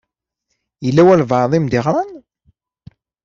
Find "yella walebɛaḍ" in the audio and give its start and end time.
0.85-1.51